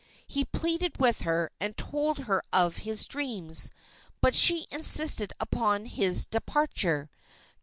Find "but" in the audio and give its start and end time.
4.19-4.33